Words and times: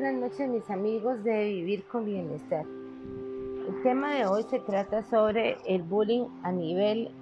buenas 0.00 0.14
noches 0.14 0.48
mis 0.48 0.68
amigos 0.70 1.22
de 1.22 1.44
Vivir 1.44 1.84
con 1.84 2.04
Bienestar. 2.04 2.66
El 3.68 3.80
tema 3.84 4.12
de 4.12 4.26
hoy 4.26 4.42
se 4.50 4.58
trata 4.58 5.04
sobre 5.04 5.56
el 5.66 5.84
bullying 5.84 6.26
a 6.42 6.50
nivel 6.50 7.12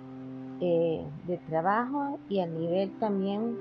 eh, 0.62 1.04
de 1.26 1.36
trabajo 1.50 2.18
y 2.30 2.40
a 2.40 2.46
nivel 2.46 2.90
también 2.98 3.58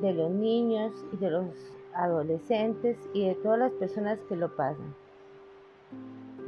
de 0.00 0.12
los 0.12 0.30
niños 0.30 0.92
y 1.12 1.16
de 1.16 1.28
los 1.28 1.46
adolescentes 1.92 2.96
y 3.12 3.26
de 3.26 3.34
todas 3.34 3.58
las 3.58 3.72
personas 3.72 4.20
que 4.28 4.36
lo 4.36 4.54
pasan. 4.54 4.94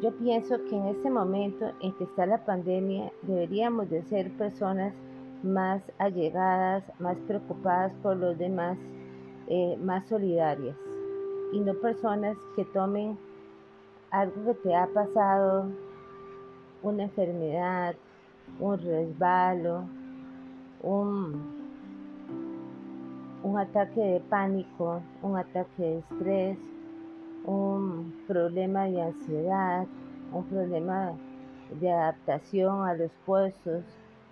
Yo 0.00 0.16
pienso 0.18 0.56
que 0.66 0.76
en 0.76 0.86
este 0.86 1.10
momento 1.10 1.72
en 1.80 1.92
que 1.94 2.04
está 2.04 2.26
la 2.26 2.44
pandemia 2.44 3.10
deberíamos 3.22 3.90
de 3.90 4.04
ser 4.04 4.30
personas 4.36 4.94
más 5.42 5.82
allegadas, 5.98 6.84
más 7.00 7.16
preocupadas 7.26 7.92
por 8.04 8.16
los 8.16 8.38
demás, 8.38 8.78
eh, 9.48 9.76
más 9.82 10.06
solidarias 10.06 10.76
y 11.52 11.60
no 11.60 11.74
personas 11.74 12.36
que 12.56 12.64
tomen 12.66 13.18
algo 14.10 14.44
que 14.44 14.54
te 14.54 14.74
ha 14.74 14.86
pasado, 14.86 15.66
una 16.82 17.04
enfermedad, 17.04 17.94
un 18.60 18.78
resbalo, 18.78 19.84
un, 20.82 21.58
un 23.42 23.58
ataque 23.58 24.00
de 24.00 24.20
pánico, 24.20 25.02
un 25.22 25.36
ataque 25.36 25.82
de 25.82 25.98
estrés, 25.98 26.58
un 27.44 28.14
problema 28.26 28.84
de 28.84 29.02
ansiedad, 29.02 29.86
un 30.32 30.44
problema 30.44 31.12
de 31.80 31.90
adaptación 31.90 32.86
a 32.86 32.94
los 32.94 33.10
puestos, 33.26 33.84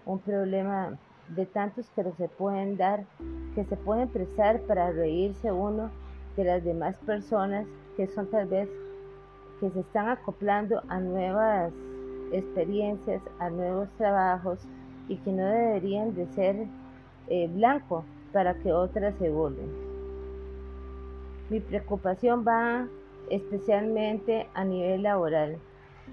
un 0.05 0.19
problema 0.21 0.99
de 1.35 1.47
tantos 1.47 1.89
que 1.91 2.05
se 2.13 2.29
pueden 2.29 2.77
dar, 2.77 3.05
que 3.55 3.65
se 3.65 3.77
pueden 3.77 4.09
prestar 4.09 4.61
para 4.63 4.93
reírse 4.93 5.51
uno 5.51 5.91
de 6.37 6.45
las 6.45 6.65
demás 6.65 6.97
personas 7.07 7.67
que 7.97 8.07
son 8.07 8.27
tal 8.31 8.47
vez 8.47 8.69
que 9.61 9.71
se 9.71 9.81
están 9.81 10.09
acoplando 10.09 10.83
a 10.89 11.01
nuevas 11.01 11.73
experiencias, 12.33 13.23
a 13.39 13.49
nuevos 13.51 13.89
trabajos 13.97 14.59
y 15.09 15.17
que 15.17 15.33
no 15.33 15.47
deberían 15.47 16.15
de 16.15 16.27
ser 16.29 16.67
eh, 17.29 17.49
blanco 17.49 18.05
para 18.33 18.55
que 18.55 18.73
otras 18.73 19.15
se 19.19 19.31
vuelvan. 19.31 19.69
Mi 21.49 21.61
preocupación 21.61 22.45
va 22.47 22.87
especialmente 23.31 24.47
a 24.55 24.65
nivel 24.65 25.03
laboral 25.03 25.59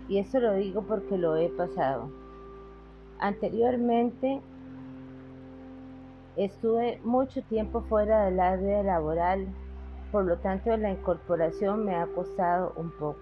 y 0.07 0.19
eso 0.19 0.39
lo 0.39 0.53
digo 0.53 0.83
porque 0.83 1.17
lo 1.17 1.35
he 1.35 1.49
pasado. 1.49 2.09
Anteriormente 3.19 4.41
estuve 6.35 6.99
mucho 7.03 7.41
tiempo 7.43 7.81
fuera 7.81 8.25
del 8.25 8.39
área 8.39 8.83
laboral 8.83 9.47
por 10.13 10.25
lo 10.25 10.37
tanto 10.37 10.77
la 10.77 10.91
incorporación 10.91 11.85
me 11.85 11.95
ha 11.95 12.05
costado 12.05 12.71
un 12.75 12.91
poco. 12.91 13.17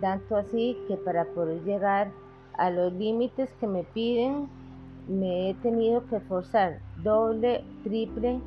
Tanto 0.00 0.36
así 0.36 0.78
que 0.86 0.96
para 0.96 1.24
poder 1.24 1.60
llegar 1.64 2.12
a 2.56 2.70
los 2.70 2.92
límites 2.92 3.52
que 3.58 3.66
me 3.66 3.82
piden, 3.82 4.48
me 5.08 5.50
he 5.50 5.54
tenido 5.54 6.06
que 6.06 6.20
forzar 6.20 6.78
doble, 7.02 7.64
triple, 7.82 8.40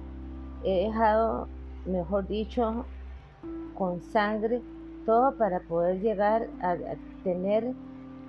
he 0.64 0.86
dejado, 0.86 1.50
mejor 1.86 2.30
dicho, 2.30 2.86
con 3.78 4.02
sangre, 4.02 4.62
todo 5.06 5.36
para 5.38 5.60
poder 5.60 6.00
llegar 6.00 6.48
a, 6.62 6.78
tener 7.26 7.74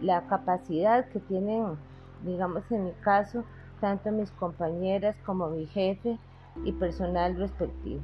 la 0.02 0.26
capacidad 0.26 1.06
que 1.10 1.20
tienen, 1.20 1.76
digamos 2.24 2.64
en 2.72 2.86
mi 2.86 2.92
caso, 3.04 3.44
tanto 3.80 4.10
mis 4.10 4.32
compañeras 4.32 5.14
como 5.24 5.50
mi 5.50 5.66
jefe 5.66 6.18
y 6.64 6.72
personal 6.72 7.36
respectivo 7.36 8.02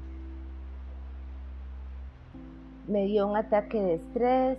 me 2.88 3.06
dio 3.06 3.26
un 3.26 3.36
ataque 3.36 3.80
de 3.80 3.94
estrés, 3.94 4.58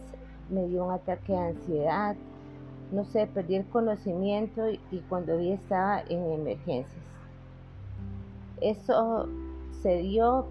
me 0.50 0.68
dio 0.68 0.86
un 0.86 0.92
ataque 0.92 1.34
de 1.34 1.40
ansiedad, 1.40 2.16
no 2.92 3.06
sé, 3.06 3.28
perdí 3.28 3.56
el 3.56 3.66
conocimiento 3.66 4.70
y, 4.70 5.00
cuando 5.10 5.38
vi 5.38 5.52
estaba 5.52 6.02
en 6.10 6.32
emergencias. 6.32 7.04
Eso 8.62 9.28
se 9.82 9.98
dio 9.98 10.46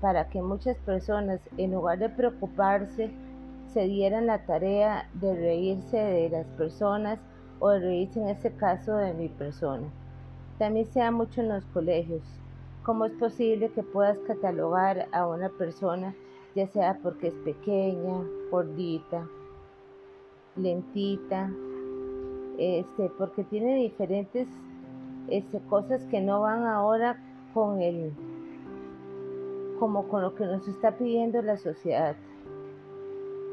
para 0.00 0.28
que 0.28 0.42
muchas 0.42 0.76
personas, 0.78 1.40
en 1.56 1.72
lugar 1.72 1.98
de 1.98 2.08
preocuparse, 2.08 3.10
se 3.72 3.84
dieran 3.84 4.26
la 4.26 4.44
tarea 4.44 5.08
de 5.14 5.34
reírse 5.34 5.96
de 5.96 6.30
las 6.30 6.46
personas 6.58 7.18
o 7.60 7.70
de 7.70 7.80
reírse 7.80 8.20
en 8.20 8.28
este 8.28 8.50
caso 8.52 8.96
de 8.96 9.14
mi 9.14 9.28
persona. 9.28 9.86
También 10.58 10.86
se 10.92 11.00
da 11.00 11.10
mucho 11.10 11.40
en 11.40 11.48
los 11.48 11.64
colegios. 11.66 12.22
¿Cómo 12.82 13.04
es 13.04 13.12
posible 13.12 13.70
que 13.70 13.82
puedas 13.82 14.18
catalogar 14.26 15.08
a 15.12 15.26
una 15.26 15.48
persona 15.48 16.14
ya 16.56 16.66
sea 16.68 16.98
porque 17.02 17.28
es 17.28 17.34
pequeña, 17.44 18.24
gordita, 18.50 19.28
lentita, 20.56 21.50
este, 22.56 23.10
porque 23.18 23.44
tiene 23.44 23.76
diferentes 23.76 24.48
este, 25.28 25.60
cosas 25.68 26.02
que 26.06 26.22
no 26.22 26.40
van 26.40 26.64
ahora 26.64 27.22
con 27.52 27.82
el, 27.82 28.10
como 29.78 30.08
con 30.08 30.22
lo 30.22 30.34
que 30.34 30.46
nos 30.46 30.66
está 30.66 30.92
pidiendo 30.92 31.42
la 31.42 31.58
sociedad. 31.58 32.16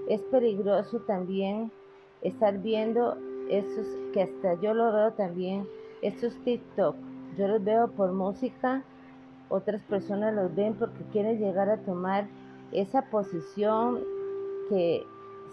Es 0.08 0.22
peligroso 0.22 1.00
también 1.02 1.72
estar 2.22 2.58
viendo 2.60 3.18
estos, 3.50 3.86
que 4.14 4.24
hasta 4.24 4.54
yo 4.62 4.74
lo 4.74 4.94
veo 4.94 5.12
también, 5.12 5.68
estos 6.02 6.38
TikTok. 6.46 6.96
Yo 7.38 7.50
los 7.50 7.64
veo 7.66 7.90
por 7.90 8.14
música, 8.14 8.82
otras 9.50 9.82
personas 9.84 10.34
los 10.34 10.56
ven 10.56 10.76
porque 10.76 11.04
quieren 11.12 11.40
llegar 11.40 11.70
a 11.70 11.78
tomar 11.80 12.28
esa 12.74 13.04
posición 13.10 14.00
que 14.70 15.06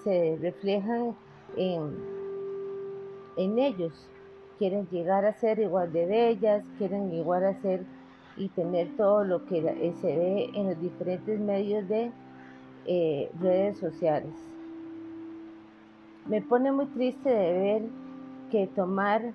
se 0.04 0.38
reflejan 0.40 1.14
en, 1.56 1.94
en 3.36 3.58
ellos. 3.58 3.92
Quieren 4.58 4.86
llegar 4.88 5.24
a 5.24 5.32
ser 5.34 5.58
igual 5.58 5.92
de 5.92 6.06
bellas, 6.06 6.64
quieren 6.78 7.12
igual 7.12 7.44
a 7.44 7.54
ser 7.62 7.84
y 8.36 8.48
tener 8.48 8.96
todo 8.96 9.24
lo 9.24 9.44
que 9.46 9.60
se 10.00 10.16
ve 10.16 10.50
en 10.54 10.68
los 10.68 10.80
diferentes 10.80 11.38
medios 11.40 11.88
de 11.88 12.12
eh, 12.86 13.30
redes 13.40 13.78
sociales. 13.78 14.32
Me 16.26 16.40
pone 16.42 16.72
muy 16.72 16.86
triste 16.86 17.28
de 17.28 17.52
ver 17.58 17.82
que 18.50 18.66
tomar 18.68 19.32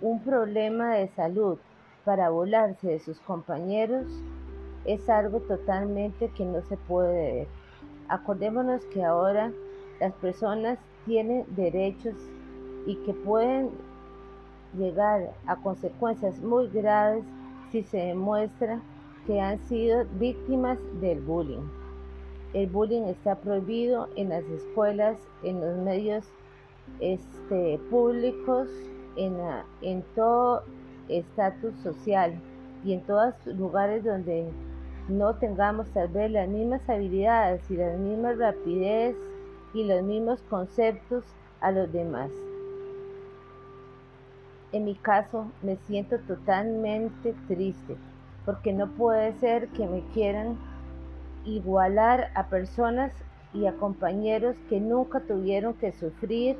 un 0.00 0.20
problema 0.22 0.94
de 0.94 1.08
salud 1.08 1.58
para 2.04 2.30
volarse 2.30 2.88
de 2.88 2.98
sus 3.00 3.18
compañeros 3.20 4.06
es 4.84 5.08
algo 5.08 5.40
totalmente 5.40 6.30
que 6.36 6.44
no 6.44 6.62
se 6.62 6.76
puede 6.76 7.32
ver. 7.32 7.46
Acordémonos 8.08 8.84
que 8.86 9.04
ahora 9.04 9.52
las 10.00 10.12
personas 10.14 10.78
tienen 11.04 11.44
derechos 11.56 12.14
y 12.86 12.96
que 13.04 13.12
pueden 13.12 13.70
llegar 14.76 15.32
a 15.46 15.56
consecuencias 15.56 16.40
muy 16.40 16.68
graves 16.68 17.24
si 17.70 17.82
se 17.82 17.98
demuestra 17.98 18.80
que 19.26 19.40
han 19.40 19.58
sido 19.66 20.06
víctimas 20.18 20.78
del 21.00 21.20
bullying. 21.20 21.66
El 22.54 22.66
bullying 22.68 23.02
está 23.02 23.34
prohibido 23.34 24.08
en 24.16 24.30
las 24.30 24.44
escuelas, 24.44 25.18
en 25.42 25.60
los 25.60 25.76
medios 25.78 26.24
este, 27.00 27.78
públicos, 27.90 28.68
en, 29.16 29.36
en 29.82 30.02
todo 30.14 30.62
estatus 31.08 31.74
social 31.82 32.40
y 32.84 32.92
en 32.94 33.00
todos 33.02 33.34
lugares 33.46 34.04
donde 34.04 34.46
no 35.08 35.34
tengamos 35.36 35.88
tal 35.90 36.08
vez 36.08 36.30
las 36.30 36.48
mismas 36.48 36.88
habilidades 36.88 37.62
y 37.70 37.76
la 37.76 37.92
misma 37.96 38.32
rapidez 38.32 39.16
y 39.74 39.84
los 39.84 40.02
mismos 40.02 40.40
conceptos 40.50 41.24
a 41.60 41.70
los 41.72 41.90
demás. 41.92 42.30
En 44.72 44.84
mi 44.84 44.94
caso 44.96 45.46
me 45.62 45.76
siento 45.76 46.18
totalmente 46.20 47.34
triste 47.46 47.96
porque 48.44 48.72
no 48.72 48.88
puede 48.88 49.32
ser 49.34 49.68
que 49.68 49.86
me 49.86 50.02
quieran 50.12 50.58
igualar 51.44 52.28
a 52.34 52.48
personas 52.48 53.12
y 53.54 53.66
a 53.66 53.72
compañeros 53.72 54.56
que 54.68 54.80
nunca 54.80 55.20
tuvieron 55.20 55.74
que 55.74 55.92
sufrir 55.92 56.56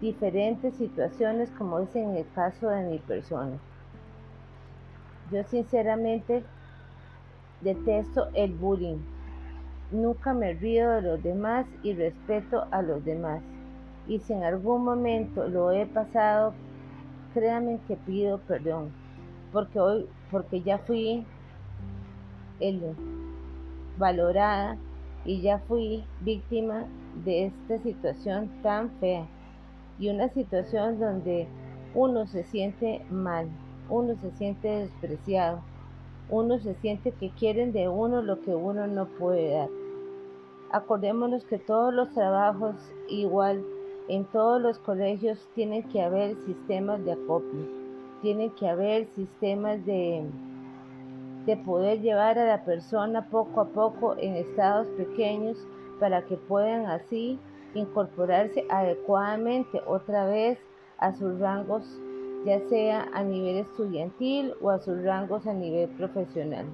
diferentes 0.00 0.74
situaciones 0.74 1.50
como 1.52 1.80
es 1.80 1.94
en 1.94 2.16
el 2.16 2.26
caso 2.32 2.68
de 2.68 2.82
mi 2.82 2.98
persona. 2.98 3.58
Yo 5.30 5.42
sinceramente 5.44 6.44
Detesto 7.60 8.28
el 8.34 8.52
bullying. 8.52 8.98
Nunca 9.90 10.34
me 10.34 10.52
río 10.52 10.90
de 10.90 11.02
los 11.02 11.22
demás 11.22 11.66
y 11.82 11.94
respeto 11.94 12.66
a 12.70 12.82
los 12.82 13.02
demás. 13.04 13.42
Y 14.06 14.18
si 14.18 14.34
en 14.34 14.44
algún 14.44 14.84
momento 14.84 15.48
lo 15.48 15.72
he 15.72 15.86
pasado, 15.86 16.52
créanme 17.32 17.80
que 17.88 17.96
pido 17.96 18.38
perdón, 18.38 18.92
porque 19.52 19.80
hoy, 19.80 20.06
porque 20.30 20.60
ya 20.60 20.78
fui 20.78 21.24
valorada 23.98 24.76
y 25.24 25.40
ya 25.40 25.58
fui 25.60 26.04
víctima 26.20 26.84
de 27.24 27.46
esta 27.46 27.78
situación 27.78 28.50
tan 28.62 28.90
fea 29.00 29.26
y 29.98 30.10
una 30.10 30.28
situación 30.28 31.00
donde 31.00 31.48
uno 31.94 32.26
se 32.26 32.44
siente 32.44 33.02
mal, 33.10 33.48
uno 33.88 34.14
se 34.16 34.30
siente 34.32 34.68
despreciado 34.68 35.62
uno 36.28 36.58
se 36.58 36.74
siente 36.74 37.12
que 37.12 37.30
quieren 37.30 37.72
de 37.72 37.88
uno 37.88 38.20
lo 38.20 38.40
que 38.40 38.54
uno 38.54 38.86
no 38.86 39.06
puede 39.06 39.50
dar. 39.50 39.68
Acordémonos 40.72 41.44
que 41.44 41.58
todos 41.58 41.94
los 41.94 42.12
trabajos, 42.12 42.74
igual 43.08 43.64
en 44.08 44.24
todos 44.24 44.60
los 44.60 44.78
colegios, 44.80 45.38
tienen 45.54 45.84
que 45.84 46.02
haber 46.02 46.36
sistemas 46.44 47.04
de 47.04 47.12
acopio, 47.12 47.68
tienen 48.22 48.50
que 48.50 48.68
haber 48.68 49.06
sistemas 49.14 49.84
de, 49.86 50.24
de 51.46 51.56
poder 51.58 52.00
llevar 52.00 52.38
a 52.38 52.46
la 52.46 52.64
persona 52.64 53.28
poco 53.30 53.60
a 53.60 53.66
poco 53.66 54.16
en 54.18 54.34
estados 54.34 54.88
pequeños 54.96 55.56
para 56.00 56.22
que 56.22 56.36
puedan 56.36 56.86
así 56.86 57.38
incorporarse 57.74 58.64
adecuadamente 58.68 59.80
otra 59.86 60.26
vez 60.26 60.58
a 60.98 61.12
sus 61.12 61.38
rangos, 61.38 61.84
ya 62.46 62.60
sea 62.68 63.08
a 63.12 63.24
nivel 63.24 63.56
estudiantil 63.56 64.54
o 64.60 64.70
a 64.70 64.78
sus 64.78 65.02
rangos 65.02 65.44
a 65.48 65.52
nivel 65.52 65.88
profesional. 65.90 66.64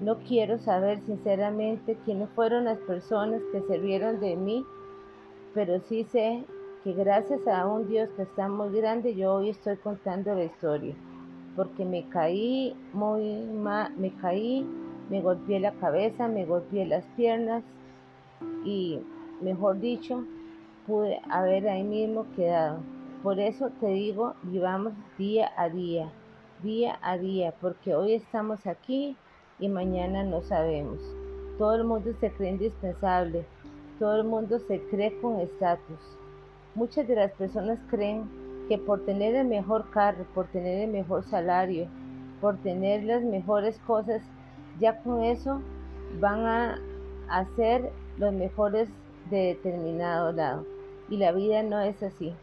No 0.00 0.16
quiero 0.26 0.58
saber 0.58 0.98
sinceramente 1.02 1.98
quiénes 2.06 2.30
fueron 2.30 2.64
las 2.64 2.78
personas 2.78 3.42
que 3.52 3.60
sirvieron 3.60 4.18
de 4.18 4.34
mí, 4.34 4.64
pero 5.52 5.78
sí 5.80 6.04
sé 6.04 6.42
que 6.82 6.94
gracias 6.94 7.46
a 7.46 7.66
un 7.66 7.86
Dios 7.86 8.08
que 8.16 8.22
está 8.22 8.48
muy 8.48 8.74
grande, 8.74 9.14
yo 9.14 9.34
hoy 9.34 9.50
estoy 9.50 9.76
contando 9.76 10.34
la 10.34 10.44
historia, 10.44 10.94
porque 11.54 11.84
me 11.84 12.08
caí 12.08 12.74
muy 12.94 13.44
me 13.98 14.10
caí, 14.22 14.66
me 15.10 15.20
golpeé 15.20 15.60
la 15.60 15.72
cabeza, 15.72 16.28
me 16.28 16.46
golpeé 16.46 16.86
las 16.86 17.04
piernas 17.14 17.62
y, 18.64 19.00
mejor 19.42 19.78
dicho, 19.78 20.24
pude 20.86 21.20
haber 21.28 21.68
ahí 21.68 21.84
mismo 21.84 22.26
quedado. 22.34 22.91
Por 23.22 23.38
eso 23.38 23.70
te 23.78 23.86
digo, 23.86 24.34
vivamos 24.42 24.94
día 25.16 25.52
a 25.56 25.68
día, 25.68 26.10
día 26.60 26.98
a 27.02 27.16
día, 27.16 27.54
porque 27.60 27.94
hoy 27.94 28.14
estamos 28.14 28.66
aquí 28.66 29.16
y 29.60 29.68
mañana 29.68 30.24
no 30.24 30.42
sabemos. 30.42 30.98
Todo 31.56 31.76
el 31.76 31.84
mundo 31.84 32.12
se 32.18 32.32
cree 32.32 32.50
indispensable, 32.50 33.46
todo 34.00 34.16
el 34.16 34.24
mundo 34.24 34.58
se 34.58 34.80
cree 34.90 35.16
con 35.20 35.38
estatus. 35.38 36.00
Muchas 36.74 37.06
de 37.06 37.14
las 37.14 37.30
personas 37.30 37.78
creen 37.90 38.28
que 38.68 38.76
por 38.76 39.04
tener 39.04 39.36
el 39.36 39.46
mejor 39.46 39.88
carro, 39.90 40.26
por 40.34 40.48
tener 40.48 40.80
el 40.80 40.90
mejor 40.90 41.22
salario, 41.22 41.86
por 42.40 42.56
tener 42.56 43.04
las 43.04 43.22
mejores 43.22 43.78
cosas, 43.86 44.20
ya 44.80 45.00
con 45.00 45.22
eso 45.22 45.60
van 46.18 46.40
a 46.44 46.80
hacer 47.28 47.92
los 48.18 48.32
mejores 48.32 48.88
de 49.30 49.54
determinado 49.54 50.32
lado. 50.32 50.66
Y 51.08 51.18
la 51.18 51.30
vida 51.30 51.62
no 51.62 51.80
es 51.80 52.02
así. 52.02 52.34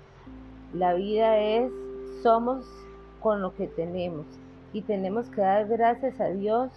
La 0.74 0.94
vida 0.94 1.39
es, 1.39 1.71
somos 2.21 2.66
con 3.21 3.42
lo 3.42 3.56
que 3.56 3.68
tenemos. 3.68 4.25
Y 4.71 4.81
tenemos 4.83 5.27
que 5.30 5.42
dar 5.42 5.68
gracias 5.68 6.19
a 6.19 6.27
Dios 6.27 6.71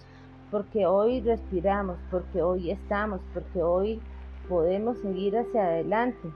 porque 0.50 0.86
hoy 0.86 1.20
respiramos, 1.20 1.98
porque 2.10 2.42
hoy 2.42 2.70
estamos, 2.70 3.20
porque 3.34 3.62
hoy 3.62 4.00
podemos 4.48 4.98
seguir 4.98 5.36
hacia 5.36 5.64
adelante 5.64 6.30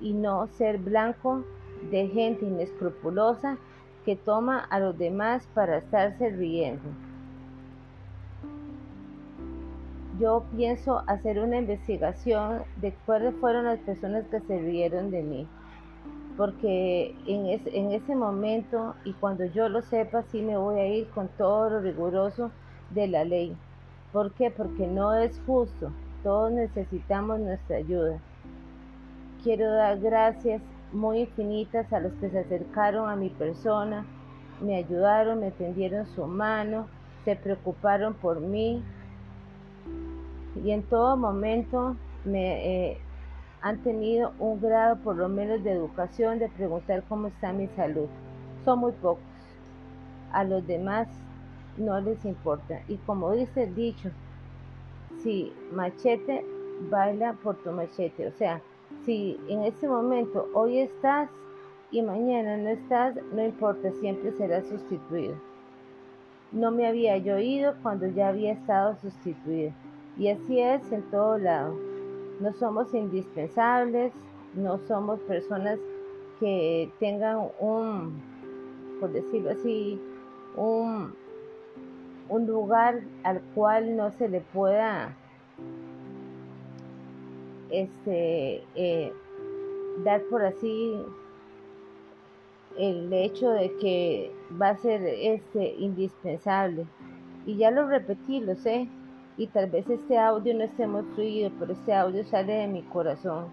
y 0.00 0.12
no 0.12 0.46
ser 0.58 0.78
blanco 0.78 1.42
de 1.90 2.08
gente 2.08 2.44
inescrupulosa 2.44 3.58
que 4.04 4.16
toma 4.16 4.58
a 4.58 4.78
los 4.80 4.96
demás 4.96 5.46
para 5.54 5.78
estarse 5.78 6.30
riendo. 6.30 6.88
Yo 10.18 10.44
pienso 10.56 11.02
hacer 11.06 11.38
una 11.40 11.58
investigación 11.58 12.62
de 12.76 12.94
cuáles 13.04 13.34
fueron 13.34 13.66
las 13.66 13.78
personas 13.80 14.24
que 14.28 14.40
se 14.40 14.58
rieron 14.58 15.10
de 15.10 15.22
mí, 15.22 15.46
porque 16.36 17.14
en, 17.26 17.46
en 17.46 17.92
ese 17.92 18.14
momento 18.14 18.94
y 19.04 19.12
cuando 19.14 19.46
yo 19.46 19.68
lo 19.68 19.82
sepa, 19.82 20.22
sí 20.30 20.42
me 20.42 20.56
voy 20.56 20.80
a 20.80 20.86
ir 20.86 21.08
con 21.10 21.28
todo 21.28 21.70
lo 21.70 21.80
riguroso 21.80 22.50
de 22.90 23.08
la 23.08 23.24
ley. 23.24 23.56
¿Por 24.12 24.32
qué? 24.32 24.50
Porque 24.50 24.86
no 24.86 25.14
es 25.14 25.38
justo. 25.46 25.92
Todos 26.22 26.52
necesitamos 26.52 27.40
nuestra 27.40 27.76
ayuda. 27.76 28.18
Quiero 29.42 29.70
dar 29.72 29.98
gracias 30.00 30.60
muy 30.92 31.20
infinitas 31.20 31.92
a 31.92 32.00
los 32.00 32.12
que 32.14 32.30
se 32.30 32.38
acercaron 32.38 33.08
a 33.08 33.16
mi 33.16 33.28
persona, 33.30 34.04
me 34.60 34.76
ayudaron, 34.76 35.40
me 35.40 35.50
tendieron 35.50 36.06
su 36.14 36.26
mano, 36.26 36.88
se 37.24 37.36
preocuparon 37.36 38.14
por 38.14 38.40
mí 38.40 38.82
y 40.64 40.70
en 40.70 40.82
todo 40.82 41.16
momento 41.16 41.96
me 42.24 42.92
eh, 42.92 42.98
han 43.66 43.78
tenido 43.78 44.32
un 44.38 44.60
grado 44.60 44.94
por 45.02 45.16
lo 45.16 45.28
menos 45.28 45.64
de 45.64 45.72
educación 45.72 46.38
de 46.38 46.48
preguntar 46.48 47.02
cómo 47.08 47.26
está 47.26 47.52
mi 47.52 47.66
salud. 47.66 48.06
Son 48.64 48.78
muy 48.78 48.92
pocos. 48.92 49.24
A 50.30 50.44
los 50.44 50.64
demás 50.68 51.08
no 51.76 52.00
les 52.00 52.24
importa. 52.24 52.80
Y 52.86 52.96
como 52.98 53.32
dice 53.32 53.64
el 53.64 53.74
dicho, 53.74 54.10
si 55.20 55.52
machete, 55.72 56.44
baila 56.88 57.32
por 57.42 57.56
tu 57.56 57.72
machete. 57.72 58.28
O 58.28 58.32
sea, 58.38 58.62
si 59.04 59.36
en 59.48 59.62
este 59.64 59.88
momento 59.88 60.48
hoy 60.54 60.78
estás 60.78 61.28
y 61.90 62.02
mañana 62.02 62.56
no 62.56 62.68
estás, 62.68 63.16
no 63.32 63.44
importa, 63.44 63.90
siempre 63.94 64.30
serás 64.30 64.64
sustituido. 64.68 65.34
No 66.52 66.70
me 66.70 66.86
había 66.86 67.16
yo 67.16 67.36
ido 67.40 67.74
cuando 67.82 68.06
ya 68.06 68.28
había 68.28 68.52
estado 68.52 68.94
sustituido. 69.02 69.72
Y 70.16 70.28
así 70.28 70.60
es 70.60 70.92
en 70.92 71.02
todo 71.10 71.36
lado. 71.36 71.85
No 72.40 72.52
somos 72.54 72.92
indispensables, 72.94 74.12
no 74.54 74.78
somos 74.86 75.20
personas 75.20 75.78
que 76.40 76.90
tengan 77.00 77.48
un, 77.60 78.20
por 79.00 79.12
decirlo 79.12 79.50
así, 79.50 80.00
un 80.56 81.14
un 82.28 82.46
lugar 82.46 83.02
al 83.22 83.40
cual 83.54 83.96
no 83.96 84.10
se 84.12 84.28
le 84.28 84.40
pueda 84.40 85.16
este, 87.70 88.64
eh, 88.74 89.12
dar 90.04 90.22
por 90.24 90.44
así 90.44 91.00
el 92.78 93.12
hecho 93.12 93.50
de 93.50 93.74
que 93.76 94.32
va 94.60 94.70
a 94.70 94.76
ser 94.76 95.02
este 95.04 95.74
indispensable. 95.78 96.86
Y 97.46 97.56
ya 97.56 97.70
lo 97.70 97.86
repetí, 97.86 98.40
lo 98.40 98.56
sé, 98.56 98.88
y 99.38 99.46
tal 99.48 99.70
vez 99.70 99.88
este 99.90 100.18
audio 100.18 100.54
no 100.54 100.64
esté 100.64 100.86
muy 100.86 101.02
fluido, 101.14 101.50
pero 101.58 101.72
este 101.72 101.94
audio 101.94 102.24
sale 102.24 102.52
de 102.52 102.68
mi 102.68 102.82
corazón. 102.82 103.46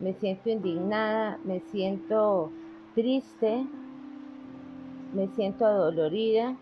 Me 0.00 0.14
siento 0.14 0.48
indignada, 0.48 1.38
me 1.44 1.60
siento 1.60 2.50
triste, 2.94 3.66
me 5.14 5.28
siento 5.28 5.66
adolorida 5.66 6.56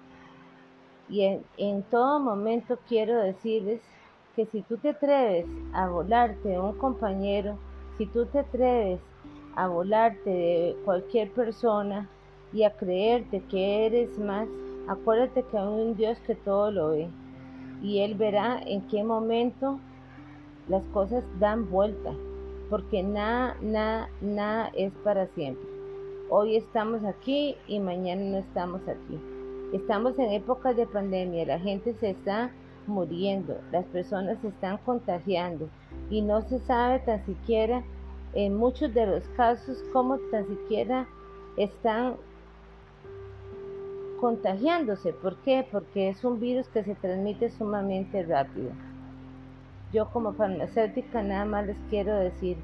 y 1.09 1.41
en, 1.57 1.83
todo 1.85 2.19
momento 2.19 2.79
quiero 2.89 3.21
decirles 3.23 3.81
que 4.35 4.47
si 4.47 4.63
tú 4.63 4.77
te 4.79 4.91
atreves 4.91 5.47
a 5.73 5.89
volarte 5.89 6.49
de 6.49 6.59
un 6.59 6.77
compañero, 6.77 7.57
si 7.99 8.07
tú 8.07 8.27
te 8.27 8.41
atreves 8.41 9.01
a 9.55 9.69
volarte 9.69 10.31
de 10.31 10.77
cualquier 10.85 11.31
persona 11.31 12.09
y 12.53 12.65
a 12.65 12.77
creerte 12.77 13.41
que 13.49 13.87
eres 13.87 14.19
más, 14.19 14.49
acuérdate 14.89 15.45
que 15.45 15.59
hay 15.59 15.67
un 15.67 15.97
Dios 15.97 16.19
que 16.27 16.35
todo 16.35 16.73
lo 16.73 16.91
ve 16.91 17.09
y 17.83 18.01
Él 18.01 18.15
verá 18.15 18.61
en 18.65 18.83
qué 18.89 19.05
momento 19.05 19.79
las 20.69 20.83
cosas 20.87 21.25
dan 21.39 21.71
vuelta, 21.71 22.13
porque 22.71 23.03
nada, 23.03 23.57
nada, 23.61 24.09
nada 24.21 24.71
es 24.75 24.93
para 25.05 25.27
siempre. 25.29 25.69
Hoy 26.31 26.57
estamos 26.57 27.05
aquí 27.05 27.57
y 27.67 27.79
mañana 27.81 28.23
no 28.23 28.39
estamos 28.39 28.81
aquí. 28.89 29.21
Estamos 29.73 30.19
en 30.19 30.33
épocas 30.33 30.77
de 30.77 30.87
pandemia, 30.87 31.47
la 31.47 31.59
gente 31.59 31.95
se 31.95 32.11
está 32.11 32.51
muriendo, 32.87 33.59
las 33.73 33.85
personas 33.87 34.39
se 34.41 34.49
están 34.49 34.79
contagiando 34.79 35.69
y 36.11 36.23
no 36.23 36.43
se 36.43 36.59
sabe 36.61 37.01
tan 37.01 37.25
siquiera 37.27 37.83
en 38.35 38.57
muchos 38.57 38.93
de 38.95 39.07
los 39.07 39.25
casos 39.37 39.83
cómo 39.93 40.19
tan 40.31 40.47
siquiera 40.47 41.07
están 41.57 42.17
contagiándose. 44.25 45.13
¿Por 45.13 45.37
qué? 45.43 45.67
Porque 45.71 46.09
es 46.09 46.25
un 46.25 46.41
virus 46.41 46.67
que 46.69 46.83
se 46.83 46.95
transmite 46.95 47.51
sumamente 47.51 48.23
rápido. 48.23 48.71
Yo 49.93 50.09
como 50.09 50.33
farmacéutica 50.33 51.23
nada 51.23 51.45
más 51.45 51.67
les 51.67 51.77
quiero 51.91 52.17
decir, 52.17 52.57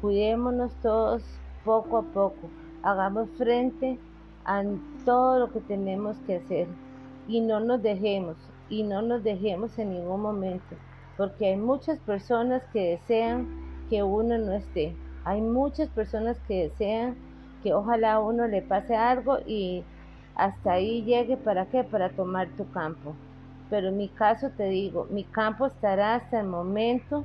cuidémonos 0.00 0.72
todos 0.76 1.22
poco 1.66 1.98
a 1.98 2.02
poco, 2.02 2.48
hagamos 2.82 3.28
frente 3.36 3.98
a 4.46 4.62
todo 5.04 5.38
lo 5.38 5.52
que 5.52 5.60
tenemos 5.60 6.16
que 6.26 6.36
hacer 6.36 6.66
y 7.28 7.42
no 7.42 7.60
nos 7.60 7.82
dejemos 7.82 8.38
y 8.70 8.82
no 8.82 9.02
nos 9.02 9.22
dejemos 9.22 9.78
en 9.78 9.90
ningún 9.90 10.22
momento 10.22 10.76
porque 11.18 11.48
hay 11.48 11.56
muchas 11.58 11.98
personas 11.98 12.62
que 12.72 12.92
desean 12.92 13.46
que 13.90 14.02
uno 14.02 14.38
no 14.38 14.54
esté 14.54 14.96
hay 15.24 15.42
muchas 15.42 15.90
personas 15.90 16.38
que 16.48 16.70
desean 16.70 17.16
que 17.62 17.74
ojalá 17.74 18.14
a 18.14 18.20
uno 18.20 18.48
le 18.48 18.62
pase 18.62 18.96
algo 18.96 19.38
y 19.46 19.84
hasta 20.34 20.72
ahí 20.72 21.02
llegue 21.02 21.36
para 21.36 21.66
qué 21.66 21.84
para 21.84 22.08
tomar 22.10 22.48
tu 22.56 22.68
campo 22.70 23.14
pero 23.70 23.88
en 23.88 23.96
mi 23.96 24.08
caso 24.08 24.50
te 24.56 24.64
digo 24.64 25.06
mi 25.10 25.24
campo 25.24 25.66
estará 25.66 26.16
hasta 26.16 26.40
el 26.40 26.46
momento 26.46 27.24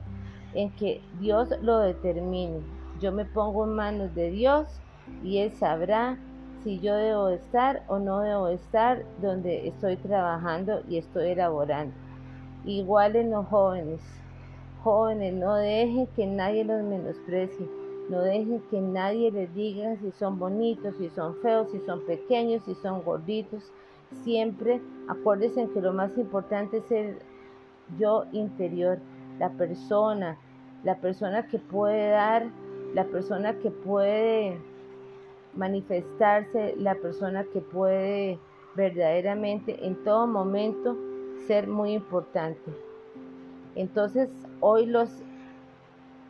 en 0.54 0.72
que 0.72 1.02
Dios 1.20 1.50
lo 1.62 1.80
determine 1.80 2.62
yo 3.00 3.12
me 3.12 3.26
pongo 3.26 3.66
en 3.66 3.76
manos 3.76 4.16
de 4.16 4.32
Dios 4.32 4.68
y 5.24 5.38
Él 5.38 5.52
sabrá 5.52 6.18
si 6.64 6.80
yo 6.80 6.96
debo 6.96 7.30
estar 7.30 7.84
o 7.88 8.00
no 8.00 8.22
debo 8.22 8.48
estar 8.48 9.04
donde 9.22 9.68
estoy 9.68 9.98
trabajando 9.98 10.82
y 10.90 10.98
estoy 10.98 11.30
elaborando. 11.30 11.94
Igual 12.66 13.16
en 13.16 13.32
los 13.32 13.46
jóvenes. 13.48 14.02
Jóvenes, 14.84 15.34
no 15.34 15.56
dejen 15.56 16.08
que 16.08 16.26
nadie 16.26 16.64
los 16.64 16.84
menosprecie. 16.84 17.76
No 18.10 18.22
dejen 18.22 18.62
que 18.70 18.80
nadie 18.80 19.32
les 19.32 19.54
diga 19.54 19.98
si 19.98 20.12
son 20.12 20.40
bonitos, 20.40 20.96
si 20.98 21.10
son 21.10 21.36
feos, 21.42 21.70
si 21.72 21.80
son 21.80 22.02
pequeños, 22.06 22.64
si 22.64 22.74
son 22.76 23.04
gorditos. 23.04 23.72
Siempre 24.24 24.82
acuérdense 25.10 25.68
que 25.74 25.82
lo 25.82 25.92
más 25.92 26.18
importante 26.18 26.78
es 26.78 26.92
el 26.92 27.18
yo 28.00 28.26
interior, 28.32 29.00
la 29.40 29.50
persona, 29.50 30.38
la 30.84 30.96
persona 30.96 31.48
que 31.48 31.60
puede 31.60 32.10
dar, 32.10 32.48
la 32.94 33.04
persona 33.06 33.54
que 33.60 33.72
puede 33.72 34.58
manifestarse, 35.56 36.76
la 36.78 36.96
persona 36.96 37.44
que 37.52 37.60
puede 37.60 38.40
verdaderamente 38.76 39.86
en 39.86 40.02
todo 40.04 40.28
momento 40.28 40.96
ser 41.48 41.68
muy 41.68 41.94
importante. 41.94 42.72
Entonces, 43.76 44.30
hoy 44.60 44.86
los 44.86 45.10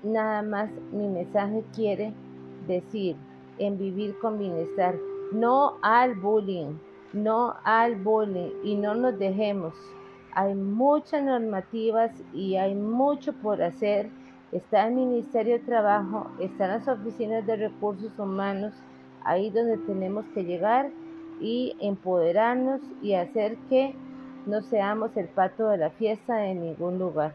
nada 0.04 0.42
más 0.42 0.70
mi 0.92 1.08
mensaje 1.08 1.64
quiere 1.76 2.14
decir 2.68 3.16
en 3.58 3.78
vivir 3.78 4.18
con 4.20 4.38
bienestar, 4.38 4.96
no 5.32 5.78
al 5.82 6.16
bullying, 6.16 6.78
no 7.14 7.56
al 7.64 7.96
bullying 7.96 8.52
y 8.64 8.76
no 8.76 8.96
nos 8.96 9.18
dejemos. 9.18 9.74
Hay 10.34 10.54
muchas 10.54 11.24
normativas 11.24 12.12
y 12.34 12.56
hay 12.56 12.76
mucho 12.76 13.34
por 13.34 13.62
hacer. 13.62 14.10
Está 14.52 14.88
el 14.88 14.94
Ministerio 14.94 15.54
de 15.54 15.66
Trabajo, 15.66 16.28
están 16.40 16.70
las 16.70 16.88
oficinas 16.88 17.46
de 17.46 17.56
recursos 17.56 18.12
humanos, 18.18 18.74
ahí 19.24 19.50
donde 19.50 19.78
tenemos 19.80 20.26
que 20.34 20.44
llegar 20.44 20.90
y 21.42 21.76
empoderarnos 21.80 22.82
y 23.02 23.14
hacer 23.14 23.58
que 23.70 23.94
no 24.46 24.62
seamos 24.62 25.18
el 25.18 25.28
pato 25.28 25.68
de 25.70 25.78
la 25.78 25.90
fiesta 25.90 26.46
en 26.46 26.62
ningún 26.62 26.98
lugar. 26.98 27.34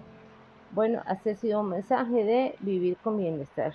Bueno, 0.73 1.03
este 1.11 1.33
ha 1.33 1.37
sido 1.37 1.61
un 1.61 1.69
mensaje 1.69 2.25
de 2.25 2.57
vivir 2.61 2.97
con 3.05 3.19
bienestar. 3.19 3.75